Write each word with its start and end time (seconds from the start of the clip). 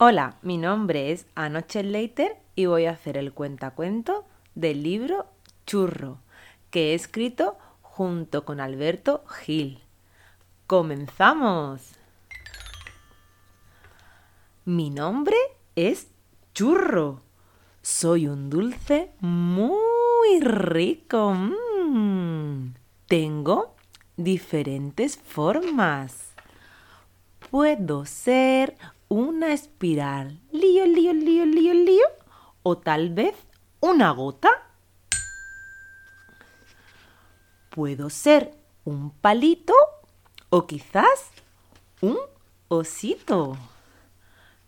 Hola, 0.00 0.36
mi 0.42 0.58
nombre 0.58 1.10
es 1.10 1.26
Anoche 1.34 1.82
Leiter 1.82 2.36
y 2.54 2.66
voy 2.66 2.86
a 2.86 2.92
hacer 2.92 3.16
el 3.16 3.32
cuentacuento 3.32 4.24
del 4.54 4.84
libro 4.84 5.26
Churro, 5.66 6.20
que 6.70 6.92
he 6.92 6.94
escrito 6.94 7.58
junto 7.82 8.44
con 8.44 8.60
Alberto 8.60 9.24
Gil. 9.26 9.82
¡Comenzamos! 10.68 11.96
Mi 14.64 14.88
nombre 14.90 15.36
es 15.74 16.06
Churro. 16.54 17.22
Soy 17.82 18.28
un 18.28 18.50
dulce 18.50 19.10
muy 19.18 20.38
rico. 20.40 21.34
Mm. 21.34 22.74
Tengo 23.08 23.74
diferentes 24.16 25.16
formas. 25.16 26.34
Puedo 27.50 28.04
ser 28.04 28.76
una 29.08 29.52
espiral, 29.52 30.38
lío, 30.52 30.84
lío, 30.84 31.14
lío, 31.14 31.46
lío, 31.46 31.74
lío, 31.74 32.06
o 32.62 32.76
tal 32.76 33.10
vez 33.10 33.34
una 33.80 34.10
gota. 34.10 34.50
Puedo 37.70 38.10
ser 38.10 38.54
un 38.84 39.10
palito 39.10 39.72
o 40.50 40.66
quizás 40.66 41.30
un 42.02 42.18
osito. 42.68 43.56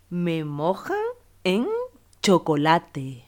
Me 0.09 0.45
mojan 0.45 1.05
en 1.45 1.69
chocolate, 2.23 3.25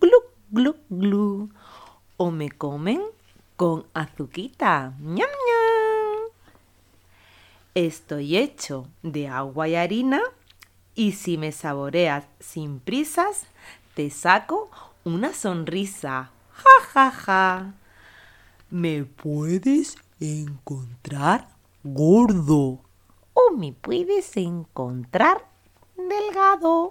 glu, 0.00 0.18
glu, 0.50 0.76
glu, 0.88 1.50
o 2.16 2.30
me 2.30 2.50
comen 2.50 3.02
con 3.56 3.86
azuquita, 3.92 4.94
ñam, 5.00 5.28
ñam. 5.28 6.30
Estoy 7.74 8.36
hecho 8.36 8.86
de 9.02 9.26
agua 9.26 9.68
y 9.68 9.74
harina 9.74 10.22
y 10.94 11.12
si 11.12 11.38
me 11.38 11.52
saboreas 11.52 12.24
sin 12.40 12.80
prisas, 12.80 13.46
te 13.94 14.10
saco 14.10 14.70
una 15.04 15.32
sonrisa. 15.32 16.30
Ja, 16.52 16.86
ja, 16.92 17.10
ja. 17.10 17.74
Me 18.70 19.04
puedes 19.04 19.96
encontrar 20.20 21.48
gordo 21.82 22.80
o 23.34 23.50
me 23.56 23.72
puedes 23.72 24.36
encontrar 24.36 25.46
delgado. 25.96 26.90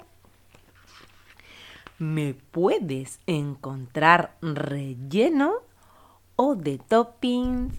Me 2.00 2.34
puedes 2.34 3.20
encontrar 3.28 4.36
relleno 4.42 5.54
o 6.36 6.56
de 6.56 6.78
toppings 6.78 7.74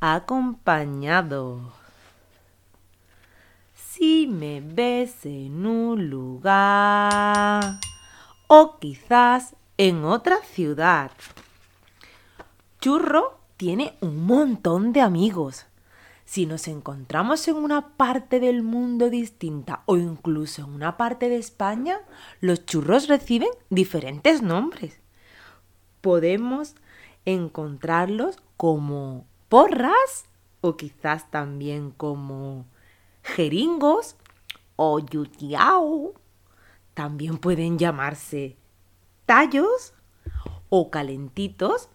acompañado. 0.00 1.79
Si 4.00 4.26
me 4.26 4.62
ves 4.62 5.26
en 5.26 5.66
un 5.66 6.08
lugar 6.08 7.78
o 8.46 8.78
quizás 8.78 9.54
en 9.76 10.06
otra 10.06 10.38
ciudad. 10.38 11.10
Churro 12.80 13.38
tiene 13.58 13.98
un 14.00 14.24
montón 14.24 14.94
de 14.94 15.02
amigos. 15.02 15.66
Si 16.24 16.46
nos 16.46 16.66
encontramos 16.66 17.46
en 17.48 17.56
una 17.56 17.88
parte 17.98 18.40
del 18.40 18.62
mundo 18.62 19.10
distinta 19.10 19.82
o 19.84 19.98
incluso 19.98 20.62
en 20.62 20.70
una 20.70 20.96
parte 20.96 21.28
de 21.28 21.36
España, 21.36 21.98
los 22.40 22.64
churros 22.64 23.06
reciben 23.06 23.50
diferentes 23.68 24.40
nombres. 24.40 24.98
Podemos 26.00 26.74
encontrarlos 27.26 28.38
como 28.56 29.26
porras 29.50 30.24
o 30.62 30.78
quizás 30.78 31.30
también 31.30 31.90
como 31.90 32.64
jeringos 33.40 34.16
o 34.76 34.98
yutiao. 34.98 36.12
También 36.92 37.38
pueden 37.38 37.78
llamarse 37.78 38.56
tallos 39.24 39.94
o 40.68 40.90
calentitos. 40.90 41.88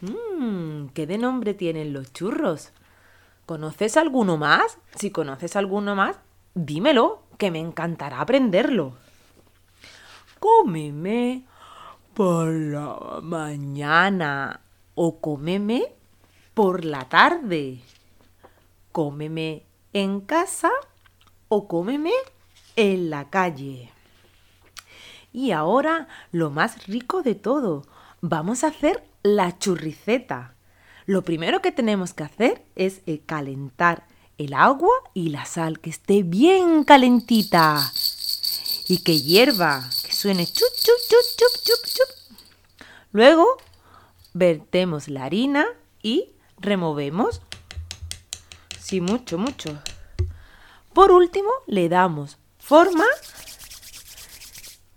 Mmm, 0.00 0.88
¿qué 0.94 1.06
de 1.06 1.18
nombre 1.18 1.52
tienen 1.52 1.92
los 1.92 2.12
churros? 2.12 2.72
¿Conoces 3.44 3.98
alguno 3.98 4.38
más? 4.38 4.78
Si 4.94 5.10
conoces 5.10 5.54
alguno 5.56 5.94
más, 5.94 6.18
dímelo, 6.54 7.22
que 7.36 7.50
me 7.50 7.60
encantará 7.60 8.20
aprenderlo. 8.20 8.94
Cómeme 10.40 11.44
por 12.14 12.48
la 12.48 13.20
mañana 13.22 14.60
o 14.94 15.18
cómeme 15.20 15.94
por 16.54 16.86
la 16.86 17.06
tarde. 17.08 17.80
Cómeme 18.92 19.65
en 19.96 20.20
casa 20.20 20.70
o 21.48 21.68
cómeme 21.68 22.12
en 22.76 23.08
la 23.08 23.30
calle. 23.30 23.90
Y 25.32 25.52
ahora 25.52 26.06
lo 26.32 26.50
más 26.50 26.86
rico 26.86 27.22
de 27.22 27.34
todo, 27.34 27.82
vamos 28.20 28.62
a 28.62 28.66
hacer 28.66 29.02
la 29.22 29.58
churriceta. 29.58 30.54
Lo 31.06 31.22
primero 31.22 31.62
que 31.62 31.72
tenemos 31.72 32.12
que 32.12 32.24
hacer 32.24 32.62
es 32.74 33.00
eh, 33.06 33.22
calentar 33.24 34.06
el 34.36 34.52
agua 34.52 34.92
y 35.14 35.30
la 35.30 35.46
sal, 35.46 35.80
que 35.80 35.88
esté 35.88 36.22
bien 36.22 36.84
calentita. 36.84 37.90
Y 38.88 38.98
que 38.98 39.18
hierva, 39.18 39.88
que 40.04 40.12
suene 40.12 40.44
chup, 40.44 40.74
chup, 40.78 41.00
chup, 41.08 41.38
chup, 41.38 41.62
chup, 41.64 41.86
chup. 41.86 42.86
Luego 43.12 43.46
vertemos 44.34 45.08
la 45.08 45.24
harina 45.24 45.64
y 46.02 46.32
removemos 46.58 47.40
Sí, 48.86 49.00
mucho, 49.00 49.36
mucho. 49.36 49.82
Por 50.94 51.10
último, 51.10 51.50
le 51.66 51.88
damos 51.88 52.38
forma 52.56 53.04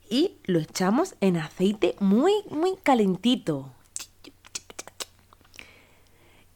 y 0.08 0.38
lo 0.44 0.60
echamos 0.60 1.16
en 1.22 1.38
aceite 1.38 1.96
muy, 2.00 2.32
muy 2.52 2.76
calentito. 2.84 3.74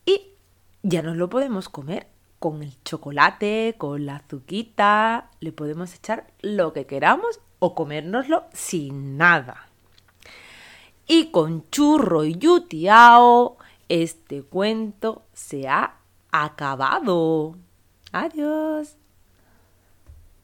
Y 0.06 0.36
ya 0.84 1.02
nos 1.02 1.18
lo 1.18 1.28
podemos 1.28 1.70
comer 1.70 2.06
con 2.38 2.62
el 2.62 2.76
chocolate, 2.84 3.74
con 3.80 4.06
la 4.06 4.18
azuquita, 4.18 5.32
le 5.40 5.52
podemos 5.52 5.96
echar 5.96 6.28
lo 6.44 6.72
que 6.72 6.86
queramos 6.86 7.40
o 7.58 7.74
comérnoslo 7.74 8.44
sin 8.54 9.18
nada. 9.18 9.70
Y 11.08 11.32
con 11.32 11.68
churro 11.72 12.26
y 12.26 12.36
yutiao, 12.36 13.58
este 13.90 14.44
cuento 14.44 15.24
se 15.34 15.68
ha 15.68 15.98
acabado. 16.34 17.56
Adiós. 18.12 18.98